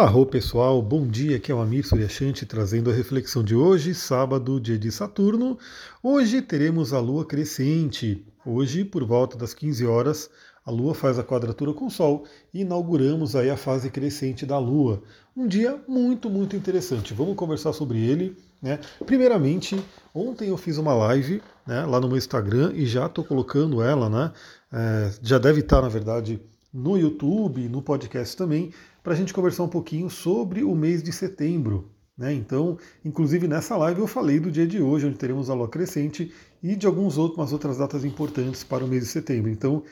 Arro 0.00 0.24
pessoal, 0.24 0.80
bom 0.80 1.06
dia, 1.06 1.36
aqui 1.36 1.52
é 1.52 1.54
o 1.54 1.60
Amir 1.60 1.86
Suryashanti 1.86 2.46
trazendo 2.46 2.88
a 2.88 2.92
reflexão 2.94 3.44
de 3.44 3.54
hoje, 3.54 3.94
sábado, 3.94 4.58
dia 4.58 4.78
de 4.78 4.90
Saturno. 4.90 5.58
Hoje 6.02 6.40
teremos 6.40 6.94
a 6.94 6.98
Lua 6.98 7.22
crescente. 7.22 8.24
Hoje, 8.46 8.82
por 8.82 9.04
volta 9.04 9.36
das 9.36 9.52
15 9.52 9.84
horas, 9.84 10.30
a 10.64 10.70
Lua 10.70 10.94
faz 10.94 11.18
a 11.18 11.22
quadratura 11.22 11.74
com 11.74 11.84
o 11.88 11.90
Sol 11.90 12.24
e 12.54 12.62
inauguramos 12.62 13.36
aí 13.36 13.50
a 13.50 13.58
fase 13.58 13.90
crescente 13.90 14.46
da 14.46 14.58
Lua. 14.58 15.02
Um 15.36 15.46
dia 15.46 15.78
muito, 15.86 16.30
muito 16.30 16.56
interessante. 16.56 17.12
Vamos 17.12 17.36
conversar 17.36 17.74
sobre 17.74 17.98
ele. 17.98 18.34
Né? 18.62 18.80
Primeiramente, 19.04 19.78
ontem 20.14 20.48
eu 20.48 20.56
fiz 20.56 20.78
uma 20.78 20.94
live 20.94 21.42
né, 21.66 21.84
lá 21.84 22.00
no 22.00 22.08
meu 22.08 22.16
Instagram 22.16 22.72
e 22.74 22.86
já 22.86 23.04
estou 23.04 23.22
colocando 23.22 23.82
ela, 23.82 24.08
né? 24.08 24.32
É, 24.72 25.12
já 25.22 25.36
deve 25.36 25.60
estar, 25.60 25.82
na 25.82 25.90
verdade, 25.90 26.40
no 26.72 26.96
YouTube, 26.96 27.68
no 27.68 27.82
podcast 27.82 28.36
também, 28.36 28.72
para 29.02 29.12
a 29.12 29.16
gente 29.16 29.32
conversar 29.32 29.62
um 29.62 29.68
pouquinho 29.68 30.10
sobre 30.10 30.62
o 30.62 30.74
mês 30.74 31.02
de 31.02 31.12
setembro. 31.12 31.90
Né? 32.16 32.34
Então, 32.34 32.76
inclusive 33.04 33.48
nessa 33.48 33.76
live 33.76 34.00
eu 34.00 34.06
falei 34.06 34.38
do 34.38 34.50
dia 34.50 34.66
de 34.66 34.82
hoje, 34.82 35.06
onde 35.06 35.16
teremos 35.16 35.48
a 35.48 35.54
lua 35.54 35.68
crescente, 35.68 36.32
e 36.62 36.76
de 36.76 36.86
algumas 36.86 37.16
outras 37.16 37.78
datas 37.78 38.04
importantes 38.04 38.62
para 38.62 38.84
o 38.84 38.88
mês 38.88 39.04
de 39.04 39.08
setembro. 39.08 39.50
Então, 39.50 39.82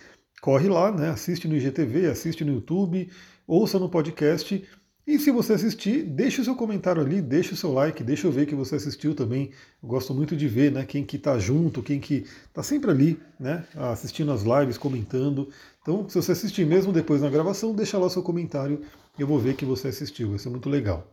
corre 0.43 0.69
lá, 0.69 0.93
né? 0.93 1.09
assiste 1.09 1.49
no 1.49 1.57
IGTV, 1.57 2.07
assiste 2.07 2.45
no 2.45 2.53
YouTube, 2.53 3.11
ouça 3.47 3.79
no 3.79 3.89
podcast. 3.89 4.63
E 5.07 5.19
se 5.19 5.31
você 5.31 5.55
assistir, 5.55 6.03
deixe 6.03 6.39
o 6.39 6.45
seu 6.45 6.55
comentário 6.55 7.01
ali, 7.01 7.23
deixe 7.23 7.55
o 7.55 7.57
seu 7.57 7.73
like, 7.73 8.05
deixa 8.05 8.27
eu 8.27 8.31
ver 8.31 8.45
que 8.45 8.55
você 8.55 8.77
assistiu 8.77 9.15
também. 9.15 9.51
Eu 9.83 9.89
gosto 9.89 10.13
muito 10.13 10.37
de 10.37 10.47
ver 10.47 10.71
né, 10.71 10.85
quem 10.85 11.03
que 11.03 11.17
está 11.17 11.39
junto, 11.39 11.83
quem 11.83 11.99
que 11.99 12.27
está 12.47 12.63
sempre 12.63 12.91
ali, 12.91 13.19
né, 13.41 13.65
assistindo 13.75 14.31
as 14.31 14.43
lives, 14.43 14.77
comentando. 14.77 15.49
Então, 15.89 16.07
se 16.07 16.17
você 16.17 16.33
assistir 16.33 16.67
mesmo 16.67 16.93
depois 16.93 17.23
na 17.23 17.31
gravação, 17.31 17.75
deixa 17.75 17.97
lá 17.97 18.05
o 18.05 18.11
seu 18.11 18.23
comentário 18.23 18.83
eu 19.19 19.27
vou 19.27 19.39
ver 19.39 19.57
que 19.57 19.65
você 19.65 19.89
assistiu. 19.89 20.29
Vai 20.29 20.39
ser 20.39 20.51
muito 20.51 20.69
legal. 20.69 21.11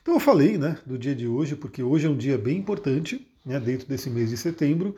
Então 0.00 0.14
eu 0.14 0.20
falei 0.20 0.56
né, 0.56 0.78
do 0.86 0.96
dia 0.96 1.14
de 1.14 1.28
hoje, 1.28 1.54
porque 1.54 1.82
hoje 1.82 2.06
é 2.06 2.08
um 2.08 2.16
dia 2.16 2.38
bem 2.38 2.56
importante, 2.56 3.28
né, 3.44 3.60
dentro 3.60 3.86
desse 3.86 4.08
mês 4.08 4.30
de 4.30 4.38
setembro. 4.38 4.96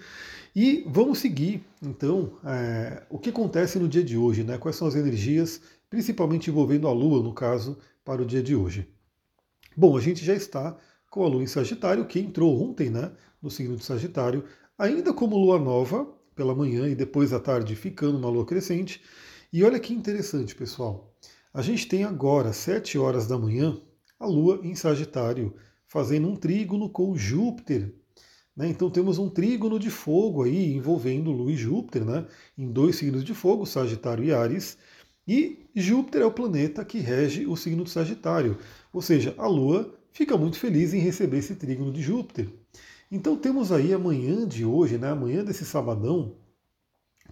E 0.55 0.85
vamos 0.87 1.19
seguir, 1.19 1.65
então, 1.83 2.35
é, 2.45 3.03
o 3.11 3.19
que 3.19 3.31
acontece 3.31 3.81
no 3.81 3.89
dia 3.89 4.05
de 4.05 4.17
hoje, 4.17 4.45
né, 4.45 4.59
quais 4.59 4.77
são 4.77 4.87
as 4.87 4.95
energias, 4.95 5.61
principalmente 5.91 6.49
envolvendo 6.49 6.87
a 6.87 6.93
Lua, 6.93 7.21
no 7.21 7.35
caso, 7.35 7.77
para 8.05 8.23
o 8.23 8.25
dia 8.25 8.45
de 8.45 8.55
hoje. 8.55 8.89
Bom, 9.77 9.97
a 9.97 10.01
gente 10.01 10.25
já 10.25 10.35
está 10.35 10.77
com 11.11 11.25
a 11.25 11.29
Lua 11.29 11.43
em 11.43 11.49
Sagitário, 11.49 12.07
que 12.07 12.21
entrou 12.21 12.63
ontem 12.63 12.91
né, 12.91 13.11
no 13.43 13.51
signo 13.51 13.75
de 13.75 13.85
Sagitário, 13.85 14.45
ainda 14.79 15.13
como 15.13 15.37
Lua 15.37 15.59
nova, 15.59 16.16
pela 16.37 16.55
manhã 16.55 16.87
e 16.87 16.95
depois 16.95 17.33
à 17.33 17.41
tarde 17.41 17.75
ficando 17.75 18.19
uma 18.19 18.29
lua 18.29 18.47
crescente. 18.47 19.03
E 19.53 19.65
olha 19.65 19.81
que 19.81 19.93
interessante, 19.93 20.55
pessoal. 20.55 21.13
A 21.53 21.63
gente 21.63 21.89
tem 21.89 22.05
agora, 22.05 22.53
7 22.53 22.99
horas 22.99 23.27
da 23.27 23.39
manhã, 23.39 23.81
a 24.21 24.27
lua 24.27 24.61
em 24.63 24.75
Sagitário, 24.75 25.55
fazendo 25.89 26.29
um 26.29 26.37
trígono 26.37 26.91
com 26.91 27.17
Júpiter. 27.17 27.95
Né? 28.55 28.69
Então 28.69 28.91
temos 28.91 29.19
um 29.19 29.31
trígono 29.31 29.79
de 29.79 29.91
fogo 29.91 30.43
aí 30.43 30.75
envolvendo 30.75 31.33
Lua 31.33 31.53
e 31.53 31.57
Júpiter, 31.57 32.05
né? 32.05 32.27
em 32.57 32.71
dois 32.71 32.97
signos 32.97 33.25
de 33.25 33.35
fogo, 33.35 33.65
Sagitário 33.65 34.25
e 34.25 34.33
Ares. 34.33 34.77
E 35.27 35.67
Júpiter 35.75 36.23
é 36.23 36.27
o 36.27 36.31
planeta 36.31 36.85
que 36.85 36.99
rege 36.99 37.47
o 37.47 37.57
signo 37.57 37.85
de 37.85 37.91
Sagitário. 37.91 38.59
Ou 38.93 39.03
seja, 39.03 39.35
a 39.39 39.47
Lua 39.47 39.99
fica 40.13 40.37
muito 40.37 40.59
feliz 40.59 40.95
em 40.95 40.99
receber 40.99 41.39
esse 41.39 41.57
trígono 41.57 41.93
de 41.93 42.01
Júpiter. 42.01 42.49
Então 43.11 43.37
temos 43.37 43.71
aí 43.71 43.93
a 43.93 43.99
manhã 43.99 44.47
de 44.47 44.65
hoje, 44.65 44.99
né, 44.99 45.11
a 45.11 45.15
manhã 45.15 45.45
desse 45.45 45.65
sabadão, 45.65 46.37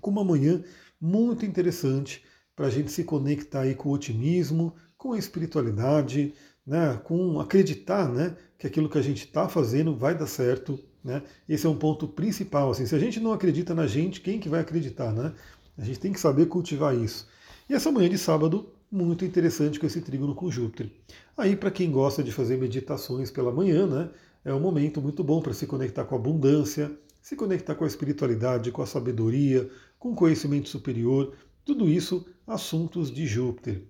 com 0.00 0.10
uma 0.10 0.24
manhã 0.24 0.62
muito 1.00 1.44
interessante 1.44 2.24
para 2.54 2.66
a 2.66 2.70
gente 2.70 2.92
se 2.92 3.04
conectar 3.04 3.62
aí 3.62 3.74
com 3.74 3.88
o 3.88 3.92
otimismo, 3.92 4.74
com 4.96 5.12
a 5.12 5.18
espiritualidade, 5.18 6.34
né, 6.66 7.00
com 7.04 7.40
acreditar 7.40 8.08
né, 8.08 8.36
que 8.56 8.66
aquilo 8.66 8.88
que 8.88 8.98
a 8.98 9.02
gente 9.02 9.24
está 9.24 9.48
fazendo 9.48 9.96
vai 9.96 10.16
dar 10.16 10.26
certo. 10.26 10.78
Né? 11.02 11.22
Esse 11.48 11.66
é 11.66 11.68
um 11.68 11.76
ponto 11.76 12.08
principal. 12.08 12.70
Assim, 12.70 12.86
se 12.86 12.94
a 12.94 12.98
gente 12.98 13.20
não 13.20 13.32
acredita 13.32 13.74
na 13.74 13.86
gente, 13.86 14.20
quem 14.20 14.38
que 14.38 14.48
vai 14.48 14.60
acreditar? 14.60 15.12
Né? 15.12 15.34
A 15.76 15.84
gente 15.84 15.98
tem 15.98 16.12
que 16.12 16.20
saber 16.20 16.46
cultivar 16.46 16.96
isso. 16.96 17.28
E 17.68 17.74
essa 17.74 17.90
manhã 17.90 18.08
de 18.08 18.18
sábado, 18.18 18.72
muito 18.90 19.24
interessante 19.24 19.80
com 19.80 19.86
esse 19.86 20.00
trígono 20.00 20.34
com 20.34 20.50
Júpiter. 20.50 20.90
Aí, 21.36 21.56
para 21.56 21.70
quem 21.70 21.90
gosta 21.90 22.22
de 22.22 22.30
fazer 22.30 22.56
meditações 22.56 23.30
pela 23.30 23.50
manhã, 23.52 23.86
né, 23.86 24.10
é 24.44 24.52
um 24.52 24.60
momento 24.60 25.00
muito 25.00 25.24
bom 25.24 25.40
para 25.40 25.54
se 25.54 25.66
conectar 25.66 26.04
com 26.04 26.14
a 26.14 26.18
abundância, 26.18 26.92
se 27.22 27.34
conectar 27.34 27.74
com 27.74 27.84
a 27.84 27.86
espiritualidade, 27.86 28.70
com 28.70 28.82
a 28.82 28.86
sabedoria, 28.86 29.70
com 29.98 30.12
o 30.12 30.14
conhecimento 30.14 30.68
superior, 30.68 31.34
tudo 31.64 31.88
isso 31.88 32.26
assuntos 32.46 33.10
de 33.10 33.26
Júpiter. 33.26 33.82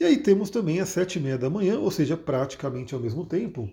E 0.00 0.04
aí 0.04 0.16
temos 0.16 0.48
também 0.48 0.80
às 0.80 0.88
sete 0.88 1.18
e 1.18 1.22
meia 1.22 1.36
da 1.36 1.50
manhã, 1.50 1.78
ou 1.78 1.90
seja, 1.90 2.16
praticamente 2.16 2.94
ao 2.94 3.00
mesmo 3.00 3.26
tempo, 3.26 3.70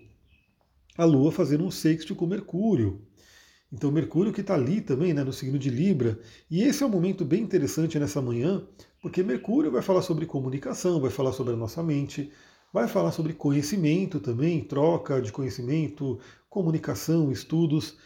a 0.96 1.04
Lua 1.04 1.32
fazendo 1.32 1.64
um 1.64 1.70
sexto 1.70 2.14
com 2.14 2.26
Mercúrio. 2.26 3.00
Então 3.72 3.90
Mercúrio 3.90 4.32
que 4.32 4.42
está 4.42 4.54
ali 4.54 4.82
também, 4.82 5.14
né, 5.14 5.24
no 5.24 5.32
signo 5.32 5.58
de 5.58 5.70
Libra, 5.70 6.20
e 6.50 6.62
esse 6.62 6.82
é 6.82 6.86
um 6.86 6.90
momento 6.90 7.24
bem 7.24 7.42
interessante 7.42 7.98
nessa 7.98 8.20
manhã, 8.20 8.62
porque 9.00 9.22
Mercúrio 9.22 9.70
vai 9.70 9.80
falar 9.80 10.02
sobre 10.02 10.26
comunicação, 10.26 11.00
vai 11.00 11.10
falar 11.10 11.32
sobre 11.32 11.54
a 11.54 11.56
nossa 11.56 11.82
mente, 11.82 12.30
Vai 12.72 12.88
falar 12.88 13.12
sobre 13.12 13.34
conhecimento 13.34 14.18
também, 14.18 14.64
troca 14.64 15.20
de 15.20 15.30
conhecimento, 15.30 16.18
comunicação, 16.48 17.30
estudos. 17.30 17.98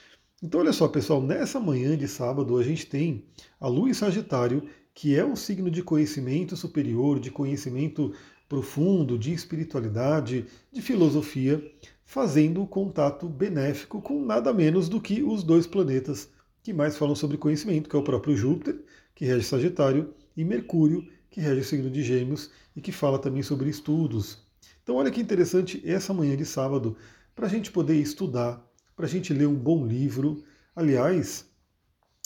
Então, 0.42 0.58
olha 0.58 0.72
só, 0.72 0.88
pessoal, 0.88 1.22
nessa 1.22 1.60
manhã 1.60 1.96
de 1.96 2.08
sábado 2.08 2.56
a 2.56 2.64
gente 2.64 2.84
tem 2.84 3.24
a 3.60 3.68
Lua 3.68 3.88
em 3.88 3.94
Sagitário, 3.94 4.68
que 4.92 5.14
é 5.14 5.24
um 5.24 5.36
signo 5.36 5.70
de 5.70 5.84
conhecimento 5.84 6.56
superior, 6.56 7.20
de 7.20 7.30
conhecimento 7.30 8.12
profundo, 8.48 9.16
de 9.16 9.32
espiritualidade, 9.32 10.46
de 10.72 10.82
filosofia, 10.82 11.62
fazendo 12.04 12.60
o 12.60 12.66
contato 12.66 13.28
benéfico 13.28 14.02
com 14.02 14.24
nada 14.24 14.52
menos 14.52 14.88
do 14.88 15.00
que 15.00 15.22
os 15.22 15.44
dois 15.44 15.66
planetas 15.66 16.28
que 16.64 16.72
mais 16.72 16.96
falam 16.96 17.14
sobre 17.14 17.36
conhecimento, 17.36 17.88
que 17.88 17.94
é 17.94 17.98
o 17.98 18.02
próprio 18.02 18.36
Júpiter, 18.36 18.82
que 19.14 19.24
rege 19.24 19.44
Sagitário, 19.44 20.12
e 20.36 20.44
Mercúrio, 20.44 21.06
que 21.30 21.40
rege 21.40 21.60
o 21.60 21.64
signo 21.64 21.88
de 21.88 22.02
Gêmeos 22.02 22.50
e 22.74 22.80
que 22.80 22.90
fala 22.90 23.18
também 23.18 23.42
sobre 23.42 23.70
estudos, 23.70 24.45
então, 24.86 24.94
olha 24.94 25.10
que 25.10 25.20
interessante 25.20 25.82
essa 25.84 26.14
manhã 26.14 26.36
de 26.36 26.44
sábado 26.44 26.96
para 27.34 27.46
a 27.46 27.48
gente 27.48 27.72
poder 27.72 27.96
estudar, 27.96 28.64
para 28.94 29.04
a 29.04 29.08
gente 29.08 29.34
ler 29.34 29.48
um 29.48 29.54
bom 29.56 29.84
livro. 29.84 30.44
Aliás, 30.76 31.44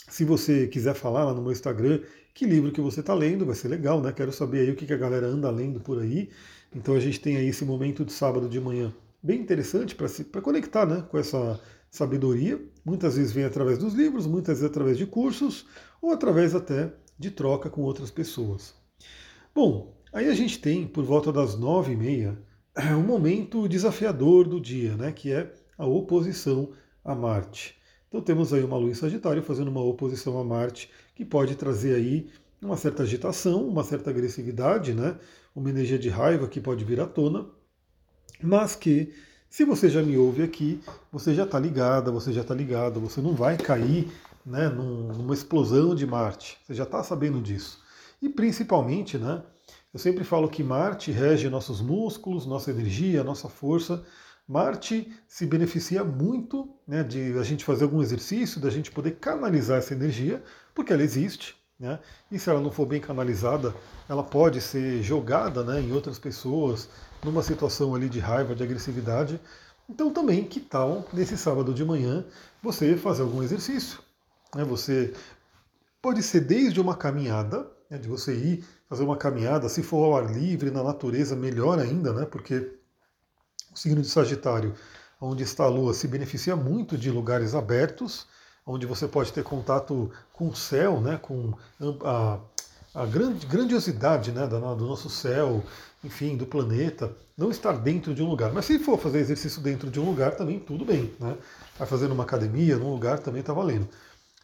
se 0.07 0.23
você 0.23 0.67
quiser 0.67 0.93
falar 0.93 1.23
lá 1.23 1.33
no 1.33 1.41
meu 1.41 1.51
Instagram 1.51 2.01
que 2.35 2.45
livro 2.45 2.71
que 2.71 2.79
você 2.79 2.99
está 2.99 3.15
lendo, 3.15 3.47
vai 3.47 3.55
ser 3.55 3.67
legal, 3.67 3.99
né? 3.99 4.13
Quero 4.13 4.31
saber 4.31 4.59
aí 4.59 4.69
o 4.69 4.75
que 4.75 4.93
a 4.93 4.95
galera 4.95 5.25
anda 5.25 5.49
lendo 5.49 5.79
por 5.79 5.99
aí. 5.99 6.29
Então 6.71 6.93
a 6.93 6.99
gente 6.99 7.19
tem 7.19 7.35
aí 7.35 7.47
esse 7.47 7.65
momento 7.65 8.05
de 8.05 8.13
sábado 8.13 8.47
de 8.47 8.59
manhã 8.59 8.93
bem 9.23 9.41
interessante 9.41 9.95
para 9.95 10.41
conectar 10.43 10.85
né, 10.85 11.03
com 11.09 11.17
essa 11.17 11.59
sabedoria. 11.89 12.63
Muitas 12.85 13.17
vezes 13.17 13.31
vem 13.31 13.43
através 13.43 13.79
dos 13.79 13.95
livros, 13.95 14.27
muitas 14.27 14.59
vezes 14.59 14.69
através 14.69 14.99
de 14.99 15.07
cursos, 15.07 15.65
ou 15.99 16.11
através 16.11 16.53
até 16.53 16.93
de 17.17 17.31
troca 17.31 17.71
com 17.71 17.81
outras 17.81 18.11
pessoas. 18.11 18.75
Bom, 19.51 19.99
aí 20.13 20.29
a 20.29 20.35
gente 20.35 20.59
tem, 20.59 20.85
por 20.85 21.03
volta 21.03 21.33
das 21.33 21.57
nove 21.57 21.93
e 21.93 21.97
meia, 21.97 22.37
um 22.77 23.01
momento 23.01 23.67
desafiador 23.67 24.47
do 24.47 24.59
dia, 24.59 24.95
né, 24.95 25.11
que 25.11 25.31
é 25.31 25.51
a 25.77 25.85
oposição 25.85 26.71
a 27.03 27.13
Marte. 27.13 27.75
Então 28.07 28.21
temos 28.21 28.53
aí 28.53 28.63
uma 28.63 28.77
lua 28.77 28.91
em 28.91 28.93
Sagitário 28.93 29.41
fazendo 29.43 29.69
uma 29.69 29.83
oposição 29.83 30.39
a 30.39 30.43
Marte, 30.43 30.89
que 31.15 31.25
pode 31.25 31.55
trazer 31.55 31.95
aí 31.95 32.29
uma 32.61 32.77
certa 32.77 33.03
agitação, 33.03 33.67
uma 33.67 33.83
certa 33.83 34.09
agressividade, 34.09 34.93
né, 34.93 35.17
uma 35.55 35.69
energia 35.69 35.97
de 35.97 36.09
raiva 36.09 36.47
que 36.47 36.59
pode 36.59 36.85
vir 36.85 36.99
à 36.99 37.05
tona, 37.05 37.45
mas 38.41 38.75
que, 38.75 39.13
se 39.49 39.65
você 39.65 39.89
já 39.89 40.01
me 40.01 40.17
ouve 40.17 40.43
aqui, 40.43 40.81
você 41.11 41.33
já 41.33 41.43
está 41.43 41.59
ligada, 41.59 42.11
você 42.11 42.31
já 42.31 42.41
está 42.41 42.53
ligado, 42.53 42.99
você 42.99 43.21
não 43.21 43.33
vai 43.33 43.57
cair 43.57 44.11
né, 44.45 44.69
numa 44.69 45.33
explosão 45.33 45.93
de 45.93 46.05
Marte, 46.05 46.57
você 46.63 46.73
já 46.73 46.83
está 46.83 47.03
sabendo 47.03 47.41
disso. 47.41 47.81
E 48.21 48.29
principalmente, 48.29 49.17
né, 49.17 49.43
eu 49.93 49.99
sempre 49.99 50.23
falo 50.23 50.49
que 50.49 50.63
Marte 50.63 51.11
rege 51.11 51.49
nossos 51.49 51.81
músculos, 51.81 52.45
nossa 52.45 52.71
energia, 52.71 53.23
nossa 53.23 53.49
força. 53.49 54.03
Marte 54.47 55.11
se 55.27 55.45
beneficia 55.45 56.03
muito 56.03 56.69
né, 56.87 57.03
de 57.03 57.37
a 57.37 57.43
gente 57.43 57.65
fazer 57.65 57.83
algum 57.83 58.01
exercício, 58.01 58.61
da 58.61 58.69
gente 58.69 58.91
poder 58.91 59.11
canalizar 59.11 59.77
essa 59.77 59.93
energia, 59.93 60.41
porque 60.73 60.93
ela 60.93 61.03
existe. 61.03 61.55
Né? 61.79 61.99
E 62.31 62.37
se 62.37 62.49
ela 62.49 62.61
não 62.61 62.71
for 62.71 62.85
bem 62.85 63.01
canalizada, 63.01 63.73
ela 64.07 64.23
pode 64.23 64.61
ser 64.61 65.01
jogada 65.01 65.63
né, 65.63 65.81
em 65.81 65.91
outras 65.91 66.19
pessoas, 66.19 66.87
numa 67.23 67.41
situação 67.41 67.95
ali 67.95 68.07
de 68.07 68.19
raiva, 68.19 68.55
de 68.55 68.63
agressividade. 68.63 69.41
Então 69.89 70.13
também, 70.13 70.43
que 70.45 70.59
tal, 70.59 71.05
nesse 71.11 71.37
sábado 71.37 71.73
de 71.73 71.83
manhã, 71.83 72.23
você 72.61 72.95
fazer 72.95 73.23
algum 73.23 73.43
exercício? 73.43 73.99
Né? 74.55 74.63
Você 74.63 75.13
pode 76.01 76.23
ser 76.23 76.41
desde 76.41 76.79
uma 76.79 76.95
caminhada, 76.95 77.70
né, 77.91 77.97
de 77.97 78.07
você 78.07 78.33
ir 78.33 78.65
fazer 78.87 79.03
uma 79.03 79.17
caminhada, 79.17 79.67
se 79.67 79.83
for 79.83 80.05
ao 80.05 80.15
ar 80.15 80.33
livre, 80.33 80.71
na 80.71 80.81
natureza, 80.81 81.35
melhor 81.35 81.77
ainda, 81.77 82.13
né, 82.13 82.25
porque 82.25 82.71
o 83.73 83.77
signo 83.77 84.01
de 84.01 84.07
Sagitário, 84.07 84.73
onde 85.19 85.43
está 85.43 85.65
a 85.65 85.67
Lua, 85.67 85.93
se 85.93 86.07
beneficia 86.07 86.55
muito 86.55 86.97
de 86.97 87.11
lugares 87.11 87.53
abertos, 87.53 88.25
onde 88.65 88.85
você 88.85 89.07
pode 89.07 89.33
ter 89.33 89.43
contato 89.43 90.09
com 90.31 90.47
o 90.47 90.55
céu, 90.55 91.01
né, 91.01 91.19
com 91.21 91.53
a, 92.03 92.39
a 92.95 93.05
grandiosidade 93.05 94.31
né, 94.31 94.47
do 94.47 94.59
nosso 94.59 95.09
céu, 95.09 95.63
enfim, 96.03 96.37
do 96.37 96.45
planeta, 96.45 97.15
não 97.37 97.51
estar 97.51 97.73
dentro 97.73 98.13
de 98.13 98.23
um 98.23 98.29
lugar. 98.29 98.51
Mas 98.53 98.65
se 98.65 98.79
for 98.79 98.97
fazer 98.97 99.19
exercício 99.19 99.61
dentro 99.61 99.89
de 99.91 99.99
um 99.99 100.05
lugar, 100.05 100.35
também 100.35 100.59
tudo 100.59 100.83
bem. 100.85 101.13
Né? 101.19 101.37
Vai 101.77 101.87
fazer 101.87 102.07
numa 102.07 102.23
academia, 102.23 102.77
num 102.77 102.91
lugar, 102.91 103.19
também 103.19 103.41
está 103.41 103.53
valendo. 103.53 103.87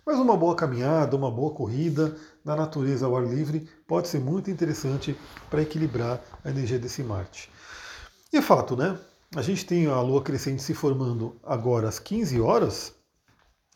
Mas 0.07 0.19
uma 0.19 0.37
boa 0.37 0.55
caminhada, 0.55 1.17
uma 1.17 1.29
boa 1.29 1.51
corrida 1.51 2.15
na 2.41 2.55
natureza 2.55 3.05
ao 3.05 3.17
ar 3.17 3.27
livre 3.27 3.67
pode 3.85 4.07
ser 4.07 4.21
muito 4.21 4.49
interessante 4.49 5.13
para 5.49 5.61
equilibrar 5.61 6.23
a 6.45 6.49
energia 6.49 6.79
desse 6.79 7.03
Marte. 7.03 7.51
E 8.31 8.37
é 8.37 8.41
fato, 8.41 8.77
né? 8.77 8.97
A 9.35 9.41
gente 9.41 9.65
tem 9.65 9.85
a 9.87 9.99
Lua 9.99 10.21
crescente 10.21 10.63
se 10.63 10.73
formando 10.73 11.35
agora 11.43 11.89
às 11.89 11.99
15 11.99 12.39
horas, 12.39 12.95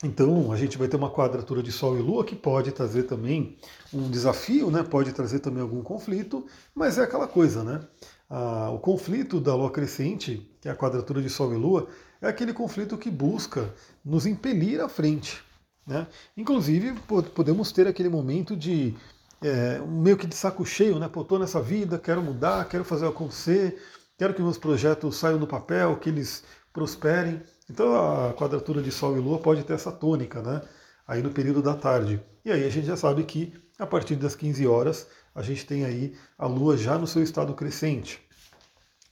então 0.01 0.53
a 0.53 0.55
gente 0.55 0.77
vai 0.77 0.87
ter 0.87 0.95
uma 0.95 1.11
quadratura 1.11 1.61
de 1.61 1.69
Sol 1.69 1.97
e 1.97 2.01
Lua 2.01 2.23
que 2.23 2.33
pode 2.33 2.71
trazer 2.71 3.03
também 3.03 3.57
um 3.93 4.09
desafio, 4.09 4.71
né? 4.71 4.83
pode 4.83 5.11
trazer 5.11 5.39
também 5.39 5.61
algum 5.61 5.83
conflito, 5.83 6.45
mas 6.73 6.97
é 6.97 7.03
aquela 7.03 7.27
coisa, 7.27 7.61
né? 7.61 7.81
Ah, 8.29 8.69
o 8.69 8.79
conflito 8.79 9.41
da 9.41 9.53
Lua 9.53 9.69
crescente, 9.69 10.49
que 10.61 10.69
é 10.69 10.71
a 10.71 10.77
quadratura 10.77 11.21
de 11.21 11.29
Sol 11.29 11.51
e 11.53 11.57
Lua, 11.57 11.89
é 12.21 12.29
aquele 12.29 12.53
conflito 12.53 12.97
que 12.97 13.11
busca 13.11 13.69
nos 14.05 14.25
impelir 14.25 14.79
à 14.79 14.87
frente. 14.87 15.50
Né? 15.85 16.07
Inclusive, 16.37 16.93
podemos 17.33 17.71
ter 17.71 17.87
aquele 17.87 18.09
momento 18.09 18.55
de 18.55 18.95
é, 19.41 19.79
meio 19.79 20.17
que 20.17 20.27
de 20.27 20.35
saco 20.35 20.65
cheio, 20.65 20.99
né? 20.99 21.07
Pô, 21.07 21.23
tô 21.23 21.39
nessa 21.39 21.61
vida, 21.61 21.97
quero 21.97 22.21
mudar, 22.21 22.67
quero 22.69 22.83
fazer 22.83 23.07
acontecer, 23.07 23.81
quero 24.17 24.33
que 24.33 24.41
meus 24.41 24.57
projetos 24.57 25.17
saiam 25.17 25.39
do 25.39 25.47
papel, 25.47 25.97
que 25.97 26.09
eles 26.09 26.43
prosperem. 26.71 27.41
Então 27.69 27.95
a 27.95 28.33
quadratura 28.33 28.81
de 28.81 28.91
Sol 28.91 29.17
e 29.17 29.19
Lua 29.19 29.39
pode 29.39 29.63
ter 29.63 29.73
essa 29.73 29.91
tônica, 29.91 30.41
né? 30.41 30.61
Aí 31.07 31.21
no 31.23 31.31
período 31.31 31.61
da 31.61 31.73
tarde. 31.73 32.21
E 32.45 32.51
aí 32.51 32.63
a 32.63 32.69
gente 32.69 32.85
já 32.85 32.95
sabe 32.95 33.23
que 33.23 33.53
a 33.79 33.85
partir 33.87 34.15
das 34.15 34.35
15 34.35 34.67
horas 34.67 35.07
a 35.33 35.41
gente 35.41 35.65
tem 35.65 35.85
aí 35.85 36.15
a 36.37 36.45
Lua 36.45 36.77
já 36.77 36.97
no 36.97 37.07
seu 37.07 37.23
estado 37.23 37.53
crescente. 37.53 38.21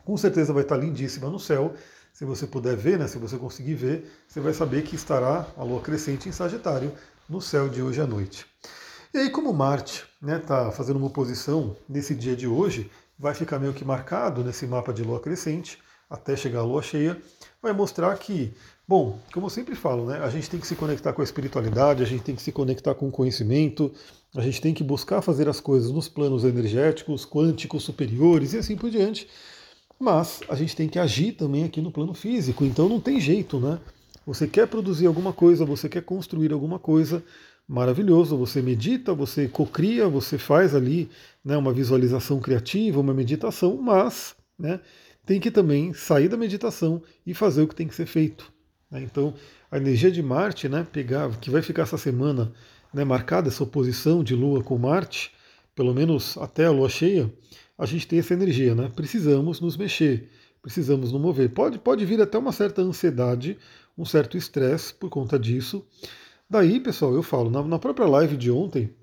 Com 0.05 0.15
certeza 0.17 0.53
vai 0.53 0.63
estar 0.63 0.77
lindíssima 0.77 1.29
no 1.29 1.39
céu. 1.39 1.73
Se 2.13 2.25
você 2.25 2.45
puder 2.45 2.75
ver, 2.75 2.99
né, 2.99 3.07
se 3.07 3.17
você 3.17 3.37
conseguir 3.37 3.75
ver, 3.75 4.11
você 4.27 4.39
vai 4.39 4.53
saber 4.53 4.83
que 4.83 4.95
estará 4.95 5.47
a 5.57 5.63
Lua 5.63 5.81
crescente 5.81 6.27
em 6.27 6.31
Sagitário 6.31 6.91
no 7.29 7.41
céu 7.41 7.69
de 7.69 7.81
hoje 7.81 8.01
à 8.01 8.07
noite. 8.07 8.45
E 9.13 9.17
aí, 9.17 9.29
como 9.29 9.53
Marte 9.53 10.05
está 10.21 10.25
né, 10.25 10.39
tá 10.39 10.71
fazendo 10.71 10.97
uma 10.97 11.07
oposição 11.07 11.75
nesse 11.87 12.13
dia 12.13 12.35
de 12.35 12.47
hoje, 12.47 12.91
vai 13.17 13.33
ficar 13.33 13.59
meio 13.59 13.73
que 13.73 13.85
marcado 13.85 14.43
nesse 14.43 14.67
mapa 14.67 14.93
de 14.93 15.03
Lua 15.03 15.19
crescente 15.19 15.79
até 16.09 16.35
chegar 16.35 16.59
a 16.59 16.63
Lua 16.63 16.81
cheia 16.81 17.21
vai 17.61 17.73
mostrar 17.73 18.17
que, 18.17 18.53
bom, 18.87 19.19
como 19.33 19.45
eu 19.45 19.49
sempre 19.49 19.75
falo, 19.75 20.05
né, 20.05 20.19
a 20.19 20.29
gente 20.29 20.49
tem 20.49 20.59
que 20.59 20.67
se 20.67 20.75
conectar 20.75 21.13
com 21.13 21.21
a 21.21 21.23
espiritualidade, 21.23 22.01
a 22.01 22.05
gente 22.05 22.23
tem 22.23 22.35
que 22.35 22.41
se 22.41 22.51
conectar 22.51 22.95
com 22.95 23.07
o 23.07 23.11
conhecimento, 23.11 23.91
a 24.35 24.41
gente 24.41 24.61
tem 24.61 24.73
que 24.73 24.83
buscar 24.83 25.21
fazer 25.21 25.47
as 25.49 25.59
coisas 25.59 25.91
nos 25.91 26.07
planos 26.07 26.43
energéticos, 26.43 27.25
quânticos 27.25 27.83
superiores 27.83 28.53
e 28.53 28.57
assim 28.57 28.75
por 28.75 28.89
diante. 28.89 29.27
Mas 29.99 30.39
a 30.47 30.55
gente 30.55 30.75
tem 30.75 30.87
que 30.87 30.97
agir 30.97 31.33
também 31.33 31.65
aqui 31.65 31.81
no 31.81 31.91
plano 31.91 32.13
físico, 32.13 32.63
então 32.63 32.87
não 32.87 32.99
tem 32.99 33.19
jeito, 33.19 33.59
né? 33.59 33.79
Você 34.25 34.47
quer 34.47 34.67
produzir 34.67 35.07
alguma 35.07 35.33
coisa, 35.33 35.65
você 35.65 35.89
quer 35.89 36.03
construir 36.03 36.53
alguma 36.53 36.79
coisa, 36.79 37.23
maravilhoso. 37.69 38.35
Você 38.37 38.61
medita, 38.61 39.13
você 39.13 39.47
cocria, 39.47 40.09
você 40.09 40.39
faz 40.39 40.73
ali 40.73 41.09
né, 41.45 41.55
uma 41.55 41.71
visualização 41.71 42.39
criativa, 42.39 42.99
uma 42.99 43.13
meditação, 43.13 43.77
mas 43.77 44.35
né, 44.57 44.79
tem 45.25 45.39
que 45.39 45.51
também 45.51 45.93
sair 45.93 46.27
da 46.27 46.35
meditação 46.35 47.01
e 47.25 47.35
fazer 47.35 47.61
o 47.61 47.67
que 47.67 47.75
tem 47.75 47.87
que 47.87 47.93
ser 47.95 48.07
feito. 48.07 48.51
Né? 48.89 49.03
Então, 49.03 49.35
a 49.71 49.77
energia 49.77 50.11
de 50.11 50.23
Marte, 50.23 50.67
né, 50.67 50.85
pegar, 50.91 51.29
que 51.37 51.51
vai 51.51 51.61
ficar 51.61 51.83
essa 51.83 51.97
semana 51.97 52.51
né, 52.91 53.03
marcada, 53.03 53.47
essa 53.47 53.63
oposição 53.63 54.23
de 54.23 54.35
Lua 54.35 54.63
com 54.63 54.77
Marte, 54.77 55.31
pelo 55.75 55.93
menos 55.93 56.35
até 56.37 56.65
a 56.65 56.71
Lua 56.71 56.89
cheia, 56.89 57.31
a 57.79 57.85
gente 57.85 58.05
tem 58.05 58.19
essa 58.19 58.33
energia, 58.33 58.75
né? 58.75 58.91
Precisamos 58.93 59.61
nos 59.61 59.77
mexer, 59.77 60.29
precisamos 60.61 61.13
nos 61.13 61.21
mover. 61.21 61.49
Pode, 61.49 61.79
pode 61.79 62.05
vir 62.05 62.21
até 62.21 62.37
uma 62.37 62.51
certa 62.51 62.81
ansiedade, 62.81 63.57
um 63.97 64.03
certo 64.03 64.35
estresse 64.37 64.93
por 64.93 65.09
conta 65.09 65.39
disso. 65.39 65.85
Daí, 66.49 66.81
pessoal, 66.81 67.13
eu 67.13 67.23
falo, 67.23 67.49
na, 67.49 67.63
na 67.63 67.79
própria 67.79 68.05
live 68.05 68.35
de 68.35 68.51
ontem, 68.51 68.93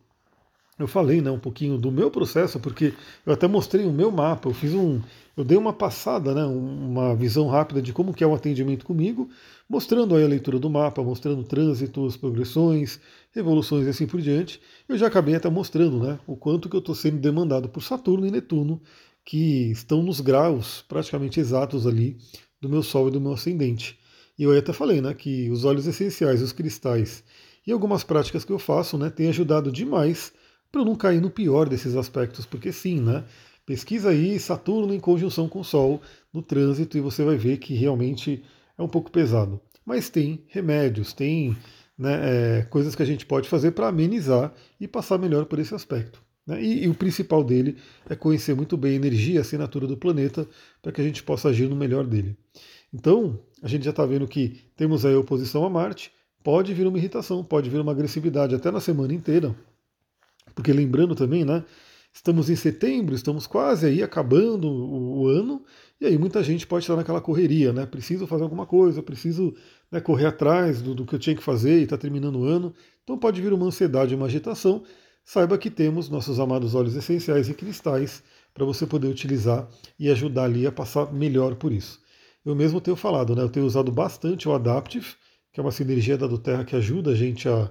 eu 0.78 0.86
falei 0.86 1.22
né, 1.22 1.30
um 1.30 1.38
pouquinho 1.38 1.78
do 1.78 1.90
meu 1.90 2.10
processo, 2.10 2.60
porque 2.60 2.92
eu 3.24 3.32
até 3.32 3.48
mostrei 3.48 3.86
o 3.86 3.92
meu 3.92 4.10
mapa, 4.10 4.46
eu 4.46 4.52
fiz 4.52 4.74
um. 4.74 5.00
Eu 5.36 5.44
dei 5.44 5.58
uma 5.58 5.72
passada, 5.72 6.34
né, 6.34 6.44
uma 6.46 7.14
visão 7.14 7.46
rápida 7.46 7.82
de 7.82 7.92
como 7.92 8.14
que 8.14 8.24
é 8.24 8.26
o 8.26 8.34
atendimento 8.34 8.86
comigo, 8.86 9.28
mostrando 9.68 10.16
aí 10.16 10.24
a 10.24 10.28
leitura 10.28 10.58
do 10.58 10.70
mapa, 10.70 11.02
mostrando 11.02 11.44
trânsitos, 11.44 12.16
progressões, 12.16 12.98
revoluções 13.32 13.86
e 13.86 13.90
assim 13.90 14.06
por 14.06 14.20
diante. 14.22 14.58
Eu 14.88 14.96
já 14.96 15.08
acabei 15.08 15.34
até 15.34 15.50
mostrando 15.50 15.98
né, 15.98 16.18
o 16.26 16.36
quanto 16.36 16.70
que 16.70 16.76
eu 16.76 16.80
estou 16.80 16.94
sendo 16.94 17.18
demandado 17.18 17.68
por 17.68 17.82
Saturno 17.82 18.26
e 18.26 18.30
Netuno, 18.30 18.80
que 19.26 19.70
estão 19.70 20.02
nos 20.02 20.22
graus 20.22 20.82
praticamente 20.88 21.38
exatos 21.38 21.86
ali 21.86 22.16
do 22.58 22.68
meu 22.68 22.82
Sol 22.82 23.08
e 23.08 23.10
do 23.10 23.20
meu 23.20 23.34
ascendente. 23.34 23.98
E 24.38 24.42
eu 24.42 24.56
até 24.56 24.72
falei 24.72 25.02
né, 25.02 25.12
que 25.12 25.50
os 25.50 25.66
óleos 25.66 25.86
essenciais, 25.86 26.40
os 26.40 26.52
cristais 26.52 27.22
e 27.66 27.72
algumas 27.72 28.02
práticas 28.02 28.42
que 28.42 28.52
eu 28.52 28.58
faço 28.58 28.96
né, 28.96 29.10
têm 29.10 29.28
ajudado 29.28 29.70
demais 29.70 30.32
para 30.72 30.84
não 30.84 30.94
cair 30.94 31.20
no 31.20 31.30
pior 31.30 31.68
desses 31.68 31.94
aspectos, 31.94 32.46
porque 32.46 32.72
sim, 32.72 33.00
né? 33.00 33.24
Pesquisa 33.66 34.10
aí 34.10 34.38
Saturno 34.38 34.94
em 34.94 35.00
conjunção 35.00 35.48
com 35.48 35.58
o 35.58 35.64
Sol 35.64 36.00
no 36.32 36.40
trânsito 36.40 36.96
e 36.96 37.00
você 37.00 37.24
vai 37.24 37.36
ver 37.36 37.58
que 37.58 37.74
realmente 37.74 38.44
é 38.78 38.82
um 38.82 38.88
pouco 38.88 39.10
pesado. 39.10 39.60
Mas 39.84 40.08
tem 40.08 40.44
remédios, 40.46 41.12
tem 41.12 41.56
né, 41.98 42.58
é, 42.58 42.62
coisas 42.62 42.94
que 42.94 43.02
a 43.02 43.06
gente 43.06 43.26
pode 43.26 43.48
fazer 43.48 43.72
para 43.72 43.88
amenizar 43.88 44.54
e 44.80 44.86
passar 44.86 45.18
melhor 45.18 45.46
por 45.46 45.58
esse 45.58 45.74
aspecto. 45.74 46.22
Né? 46.46 46.62
E, 46.62 46.84
e, 46.84 46.88
o 46.88 46.94
principal 46.94 47.42
dele 47.42 47.76
é 48.08 48.14
conhecer 48.14 48.54
muito 48.54 48.76
bem 48.76 48.92
a 48.92 48.96
energia, 48.96 49.40
a 49.40 49.42
assinatura 49.42 49.86
do 49.86 49.96
planeta, 49.96 50.46
para 50.80 50.92
que 50.92 51.00
a 51.00 51.04
gente 51.04 51.22
possa 51.22 51.48
agir 51.48 51.68
no 51.68 51.74
melhor 51.74 52.06
dele. 52.06 52.36
Então, 52.94 53.38
a 53.62 53.68
gente 53.68 53.84
já 53.84 53.90
está 53.90 54.06
vendo 54.06 54.28
que 54.28 54.60
temos 54.76 55.04
aí 55.04 55.14
a 55.14 55.18
oposição 55.18 55.64
a 55.64 55.70
Marte, 55.70 56.12
pode 56.44 56.72
vir 56.72 56.86
uma 56.86 56.98
irritação, 56.98 57.42
pode 57.42 57.68
vir 57.68 57.80
uma 57.80 57.90
agressividade 57.90 58.54
até 58.54 58.70
na 58.70 58.80
semana 58.80 59.12
inteira, 59.12 59.54
porque 60.54 60.72
lembrando 60.72 61.14
também, 61.16 61.44
né? 61.44 61.64
Estamos 62.16 62.48
em 62.48 62.56
setembro, 62.56 63.14
estamos 63.14 63.46
quase 63.46 63.84
aí 63.84 64.02
acabando 64.02 64.66
o, 64.68 65.20
o 65.20 65.28
ano, 65.28 65.62
e 66.00 66.06
aí 66.06 66.16
muita 66.16 66.42
gente 66.42 66.66
pode 66.66 66.82
estar 66.82 66.96
naquela 66.96 67.20
correria, 67.20 67.74
né? 67.74 67.84
Preciso 67.84 68.26
fazer 68.26 68.42
alguma 68.42 68.64
coisa, 68.64 69.02
preciso 69.02 69.54
né, 69.92 70.00
correr 70.00 70.24
atrás 70.24 70.80
do, 70.80 70.94
do, 70.94 71.04
que 71.04 71.14
eu 71.14 71.18
tinha 71.18 71.36
que 71.36 71.42
fazer 71.42 71.78
e 71.78 71.82
está 71.82 71.98
terminando 71.98 72.36
o 72.36 72.44
ano. 72.44 72.72
Então 73.04 73.18
pode 73.18 73.42
vir 73.42 73.52
uma 73.52 73.66
ansiedade, 73.66 74.14
uma 74.14 74.24
agitação. 74.24 74.82
Saiba 75.26 75.58
que 75.58 75.68
temos 75.68 76.08
nossos 76.08 76.40
amados 76.40 76.74
óleos 76.74 76.96
essenciais 76.96 77.50
e 77.50 77.54
cristais 77.54 78.22
para 78.54 78.64
você 78.64 78.86
poder 78.86 79.08
utilizar 79.08 79.68
e 79.98 80.08
ajudar 80.08 80.44
ali 80.44 80.66
a 80.66 80.72
passar 80.72 81.12
melhor 81.12 81.56
por 81.56 81.70
isso. 81.70 82.00
Eu 82.42 82.54
mesmo 82.56 82.80
tenho 82.80 82.96
falado, 82.96 83.36
né? 83.36 83.42
Eu 83.42 83.50
tenho 83.50 83.66
usado 83.66 83.92
bastante 83.92 84.48
o 84.48 84.54
Adaptive, 84.54 85.06
que 85.52 85.60
é 85.60 85.62
uma 85.62 85.70
sinergia 85.70 86.16
da 86.16 86.26
do 86.26 86.38
Terra 86.38 86.64
que 86.64 86.76
ajuda 86.76 87.10
a 87.10 87.14
gente 87.14 87.46
a 87.46 87.70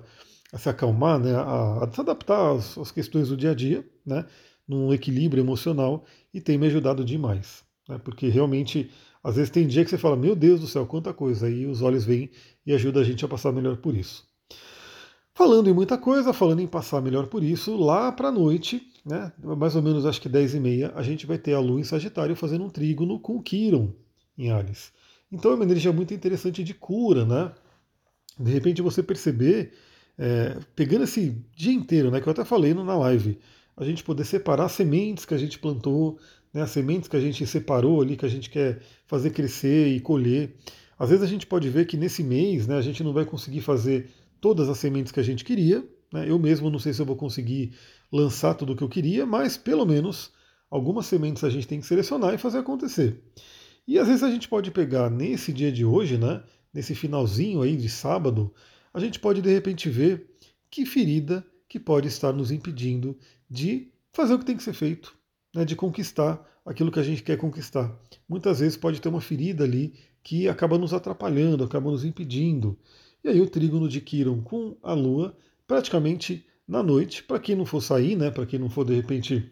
a 0.51 0.57
se 0.57 0.69
acalmar, 0.69 1.19
né, 1.19 1.35
a, 1.35 1.83
a 1.83 1.91
se 1.91 1.99
adaptar 1.99 2.55
às, 2.55 2.77
às, 2.77 2.91
questões 2.91 3.29
do 3.29 3.37
dia 3.37 3.51
a 3.51 3.55
dia, 3.55 3.85
né, 4.05 4.25
num 4.67 4.93
equilíbrio 4.93 5.41
emocional 5.41 6.05
e 6.33 6.39
tem 6.41 6.57
me 6.57 6.67
ajudado 6.67 7.03
demais. 7.03 7.63
Né, 7.87 7.99
porque 8.03 8.27
realmente, 8.27 8.89
às 9.23 9.35
vezes 9.35 9.49
tem 9.49 9.67
dia 9.67 9.83
que 9.83 9.89
você 9.89 9.97
fala, 9.97 10.15
meu 10.15 10.35
Deus 10.35 10.61
do 10.61 10.67
céu, 10.67 10.85
quanta 10.85 11.13
coisa, 11.13 11.47
aí 11.47 11.65
os 11.65 11.81
olhos 11.81 12.05
vêm 12.05 12.29
e 12.65 12.73
ajuda 12.73 13.01
a 13.01 13.03
gente 13.03 13.23
a 13.25 13.27
passar 13.27 13.51
melhor 13.51 13.77
por 13.77 13.95
isso. 13.95 14.23
Falando 15.33 15.69
em 15.69 15.73
muita 15.73 15.97
coisa, 15.97 16.31
falando 16.31 16.61
em 16.61 16.67
passar 16.67 17.01
melhor 17.01 17.27
por 17.27 17.43
isso, 17.43 17.75
lá 17.75 18.09
para 18.11 18.29
a 18.29 18.31
noite, 18.31 18.81
né, 19.05 19.33
mais 19.37 19.75
ou 19.75 19.81
menos 19.81 20.05
acho 20.05 20.21
que 20.21 20.29
10 20.29 20.55
e 20.55 20.59
meia, 20.59 20.93
a 20.95 21.03
gente 21.03 21.25
vai 21.25 21.37
ter 21.37 21.53
a 21.53 21.59
Lua 21.59 21.79
em 21.79 21.83
Sagitário 21.83 22.35
fazendo 22.35 22.63
um 22.63 22.69
trígono 22.69 23.19
com 23.19 23.41
Quiron 23.41 23.93
em 24.37 24.51
Ares. 24.51 24.93
Então 25.31 25.51
é 25.51 25.55
uma 25.55 25.65
energia 25.65 25.91
muito 25.91 26.13
interessante 26.13 26.63
de 26.63 26.73
cura, 26.73 27.25
né? 27.25 27.51
De 28.39 28.51
repente 28.51 28.81
você 28.81 29.03
perceber 29.03 29.73
é, 30.17 30.57
pegando 30.75 31.03
esse 31.03 31.41
dia 31.55 31.73
inteiro, 31.73 32.09
né, 32.09 32.21
que 32.21 32.27
eu 32.27 32.31
até 32.31 32.45
falei 32.45 32.73
na 32.73 32.97
live, 32.97 33.37
a 33.75 33.83
gente 33.83 34.03
poder 34.03 34.23
separar 34.23 34.69
sementes 34.69 35.25
que 35.25 35.33
a 35.33 35.37
gente 35.37 35.59
plantou, 35.59 36.17
né, 36.53 36.61
as 36.61 36.71
sementes 36.71 37.09
que 37.09 37.17
a 37.17 37.19
gente 37.19 37.45
separou 37.45 38.01
ali, 38.01 38.15
que 38.15 38.25
a 38.25 38.29
gente 38.29 38.49
quer 38.49 38.81
fazer 39.05 39.31
crescer 39.31 39.87
e 39.87 39.99
colher. 39.99 40.55
Às 40.97 41.09
vezes 41.09 41.23
a 41.23 41.27
gente 41.27 41.45
pode 41.45 41.69
ver 41.69 41.85
que 41.85 41.97
nesse 41.97 42.23
mês 42.23 42.65
né, 42.67 42.77
a 42.77 42.81
gente 42.81 43.03
não 43.03 43.11
vai 43.11 43.25
conseguir 43.25 43.61
fazer 43.61 44.09
todas 44.39 44.69
as 44.69 44.77
sementes 44.77 45.11
que 45.11 45.19
a 45.19 45.23
gente 45.23 45.43
queria. 45.43 45.85
Né, 46.13 46.29
eu 46.29 46.39
mesmo 46.39 46.69
não 46.69 46.79
sei 46.79 46.93
se 46.93 47.01
eu 47.01 47.05
vou 47.05 47.17
conseguir 47.17 47.73
lançar 48.11 48.53
tudo 48.53 48.73
o 48.73 48.75
que 48.75 48.83
eu 48.83 48.89
queria, 48.89 49.25
mas 49.25 49.57
pelo 49.57 49.85
menos 49.85 50.31
algumas 50.71 51.05
sementes 51.05 51.43
a 51.43 51.49
gente 51.49 51.67
tem 51.67 51.81
que 51.81 51.85
selecionar 51.85 52.33
e 52.33 52.37
fazer 52.37 52.59
acontecer. 52.59 53.21
E 53.87 53.99
às 53.99 54.07
vezes 54.07 54.23
a 54.23 54.31
gente 54.31 54.47
pode 54.47 54.71
pegar 54.71 55.09
nesse 55.09 55.51
dia 55.51 55.71
de 55.71 55.83
hoje, 55.83 56.17
né, 56.17 56.41
nesse 56.73 56.95
finalzinho 56.95 57.61
aí 57.61 57.75
de 57.75 57.89
sábado, 57.89 58.53
a 58.95 58.99
gente 59.01 59.19
pode 59.19 59.41
de 59.41 59.51
repente 59.51 59.89
ver 59.89 60.25
que 60.71 60.85
ferida 60.85 61.45
que 61.67 61.77
pode 61.77 62.07
estar 62.07 62.31
nos 62.31 62.49
impedindo 62.49 63.17
de 63.49 63.91
fazer 64.13 64.33
o 64.33 64.39
que 64.39 64.45
tem 64.45 64.55
que 64.55 64.63
ser 64.63 64.71
feito, 64.71 65.13
né, 65.53 65.65
de 65.65 65.75
conquistar 65.75 66.41
aquilo 66.65 66.89
que 66.89 66.99
a 66.99 67.03
gente 67.03 67.21
quer 67.21 67.37
conquistar. 67.37 67.93
Muitas 68.27 68.61
vezes 68.61 68.77
pode 68.77 69.01
ter 69.01 69.09
uma 69.09 69.19
ferida 69.19 69.65
ali 69.65 69.93
que 70.23 70.47
acaba 70.47 70.77
nos 70.77 70.93
atrapalhando, 70.93 71.65
acaba 71.65 71.91
nos 71.91 72.05
impedindo. 72.05 72.79
E 73.21 73.27
aí 73.27 73.41
o 73.41 73.49
trígono 73.49 73.89
de 73.89 73.99
Quiron 73.99 74.41
com 74.41 74.77
a 74.81 74.93
Lua 74.93 75.37
praticamente 75.67 76.45
na 76.65 76.81
noite, 76.81 77.21
para 77.21 77.37
quem 77.37 77.53
não 77.53 77.65
for 77.65 77.81
sair, 77.81 78.15
né, 78.15 78.31
para 78.31 78.45
quem 78.45 78.57
não 78.57 78.69
for 78.69 78.85
de 78.85 78.95
repente 78.95 79.51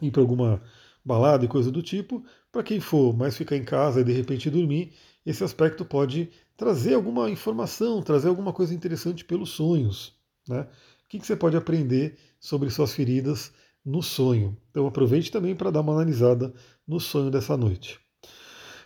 ir 0.00 0.10
para 0.12 0.22
alguma 0.22 0.62
balada 1.04 1.44
e 1.44 1.48
coisa 1.48 1.72
do 1.72 1.82
tipo, 1.82 2.24
para 2.52 2.62
quem 2.62 2.78
for 2.78 3.12
mais 3.12 3.36
ficar 3.36 3.56
em 3.56 3.64
casa 3.64 4.02
e 4.02 4.04
de 4.04 4.12
repente 4.12 4.48
dormir, 4.48 4.92
esse 5.26 5.42
aspecto 5.42 5.84
pode 5.84 6.30
trazer 6.56 6.94
alguma 6.94 7.30
informação, 7.30 8.02
trazer 8.02 8.28
alguma 8.28 8.52
coisa 8.52 8.74
interessante 8.74 9.24
pelos 9.24 9.50
sonhos. 9.50 10.14
Né? 10.48 10.66
O 11.04 11.08
que, 11.08 11.18
que 11.18 11.26
você 11.26 11.36
pode 11.36 11.56
aprender 11.56 12.16
sobre 12.40 12.70
suas 12.70 12.92
feridas 12.92 13.52
no 13.84 14.02
sonho? 14.02 14.56
Então 14.70 14.86
aproveite 14.86 15.30
também 15.30 15.54
para 15.54 15.70
dar 15.70 15.80
uma 15.80 15.92
analisada 15.92 16.52
no 16.86 17.00
sonho 17.00 17.30
dessa 17.30 17.56
noite. 17.56 18.00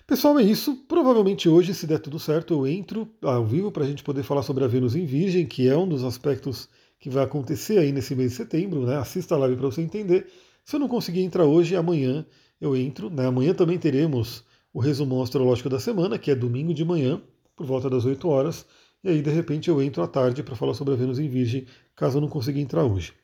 Pessoal, 0.06 0.38
é 0.38 0.42
isso. 0.42 0.76
Provavelmente 0.86 1.48
hoje, 1.48 1.74
se 1.74 1.84
der 1.84 1.98
tudo 1.98 2.18
certo, 2.18 2.54
eu 2.54 2.66
entro 2.66 3.08
ao 3.22 3.44
vivo 3.44 3.72
para 3.72 3.82
a 3.82 3.86
gente 3.86 4.04
poder 4.04 4.22
falar 4.22 4.42
sobre 4.42 4.62
a 4.62 4.68
Vênus 4.68 4.94
em 4.94 5.04
Virgem, 5.04 5.44
que 5.44 5.68
é 5.68 5.76
um 5.76 5.88
dos 5.88 6.04
aspectos 6.04 6.68
que 7.00 7.10
vai 7.10 7.24
acontecer 7.24 7.78
aí 7.78 7.90
nesse 7.90 8.14
mês 8.14 8.30
de 8.30 8.36
setembro. 8.36 8.86
Né? 8.86 8.96
Assista 8.96 9.34
a 9.34 9.38
live 9.38 9.56
para 9.56 9.66
você 9.66 9.82
entender. 9.82 10.28
Se 10.64 10.76
eu 10.76 10.80
não 10.80 10.86
conseguir 10.86 11.22
entrar 11.22 11.44
hoje, 11.44 11.74
amanhã 11.74 12.24
eu 12.60 12.76
entro. 12.76 13.10
Né? 13.10 13.26
Amanhã 13.26 13.52
também 13.52 13.78
teremos 13.78 14.44
o 14.72 14.78
resumo 14.78 15.20
astrológico 15.20 15.68
da 15.68 15.80
semana, 15.80 16.18
que 16.18 16.30
é 16.30 16.36
domingo 16.36 16.72
de 16.72 16.84
manhã, 16.84 17.20
por 17.56 17.66
volta 17.66 17.88
das 17.88 18.04
8 18.04 18.28
horas. 18.28 18.66
E 19.02 19.08
aí, 19.08 19.22
de 19.22 19.30
repente, 19.30 19.68
eu 19.68 19.82
entro 19.82 20.02
à 20.02 20.06
tarde 20.06 20.42
para 20.42 20.54
falar 20.54 20.74
sobre 20.74 20.94
a 20.94 20.96
Vênus 20.96 21.18
em 21.18 21.28
Virgem, 21.28 21.66
caso 21.94 22.18
eu 22.18 22.20
não 22.20 22.28
consiga 22.28 22.60
entrar 22.60 22.84
hoje. 22.84 23.14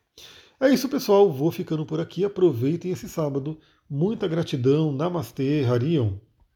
É 0.59 0.69
isso, 0.69 0.89
pessoal. 0.89 1.31
Vou 1.31 1.51
ficando 1.51 1.85
por 1.85 2.01
aqui. 2.01 2.25
Aproveitem 2.25 2.93
esse 2.93 3.09
sábado. 3.09 3.59
Muita 3.91 4.29
gratidão. 4.29 4.93
Namastê, 4.93 5.65
Harion. 5.65 6.13